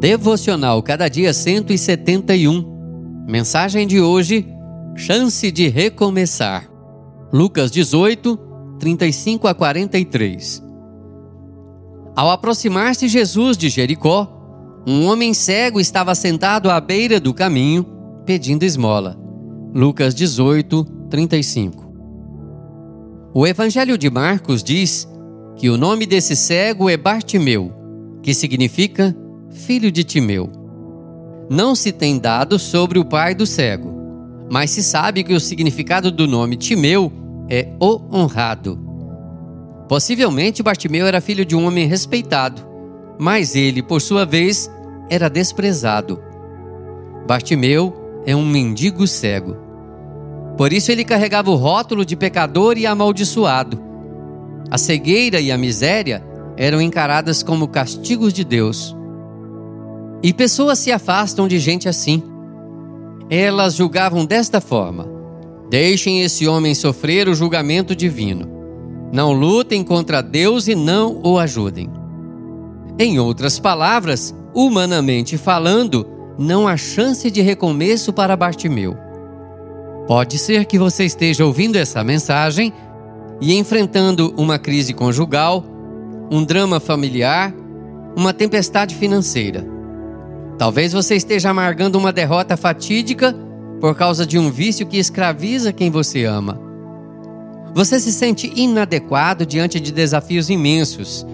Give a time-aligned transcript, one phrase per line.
[0.00, 3.24] Devocional Cada Dia 171.
[3.26, 4.46] Mensagem de hoje:
[4.94, 6.70] Chance de recomeçar.
[7.32, 8.38] Lucas 18,
[8.78, 10.62] 35 a 43.
[12.14, 14.32] Ao aproximar-se Jesus de Jericó,
[14.86, 17.84] um homem cego estava sentado à beira do caminho,
[18.24, 19.18] pedindo esmola.
[19.74, 21.92] Lucas 18, 35.
[23.34, 25.08] O Evangelho de Marcos diz
[25.56, 27.72] que o nome desse cego é Bartimeu,
[28.22, 29.12] que significa
[29.58, 30.50] filho de Timeu.
[31.50, 33.92] Não se tem dado sobre o pai do cego,
[34.50, 37.12] mas se sabe que o significado do nome Timeu
[37.50, 38.78] é o honrado.
[39.88, 42.62] Possivelmente Bartimeu era filho de um homem respeitado,
[43.18, 44.70] mas ele, por sua vez,
[45.10, 46.22] era desprezado.
[47.26, 49.56] Bartimeu é um mendigo cego.
[50.56, 53.80] Por isso ele carregava o rótulo de pecador e amaldiçoado.
[54.70, 56.22] A cegueira e a miséria
[56.56, 58.97] eram encaradas como castigos de Deus.
[60.22, 62.22] E pessoas se afastam de gente assim.
[63.30, 65.08] Elas julgavam desta forma:
[65.70, 68.48] Deixem esse homem sofrer o julgamento divino.
[69.12, 71.90] Não lutem contra Deus e não o ajudem.
[72.98, 76.06] Em outras palavras, humanamente falando,
[76.38, 78.96] não há chance de recomeço para Bartimeu.
[80.06, 82.72] Pode ser que você esteja ouvindo essa mensagem
[83.40, 85.64] e enfrentando uma crise conjugal,
[86.30, 87.54] um drama familiar,
[88.16, 89.77] uma tempestade financeira.
[90.58, 93.32] Talvez você esteja amargando uma derrota fatídica
[93.80, 96.60] por causa de um vício que escraviza quem você ama.
[97.72, 101.24] Você se sente inadequado diante de desafios imensos,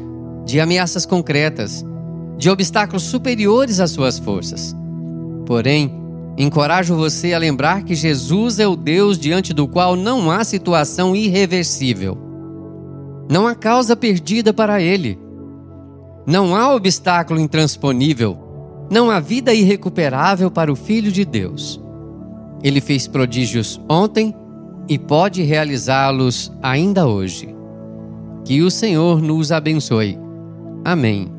[0.44, 1.82] de ameaças concretas,
[2.36, 4.76] de obstáculos superiores às suas forças.
[5.46, 5.90] Porém,
[6.36, 11.16] encorajo você a lembrar que Jesus é o Deus diante do qual não há situação
[11.16, 12.18] irreversível.
[13.30, 15.18] Não há causa perdida para Ele.
[16.26, 18.43] Não há obstáculo intransponível
[18.90, 21.80] não há vida irrecuperável para o Filho de Deus.
[22.62, 24.34] Ele fez prodígios ontem
[24.88, 27.54] e pode realizá-los ainda hoje.
[28.44, 30.18] Que o Senhor nos abençoe.
[30.84, 31.32] Amém.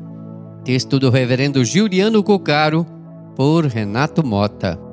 [0.64, 2.84] Texto do Reverendo Giuliano Cocaro,
[3.36, 4.85] por Renato Mota.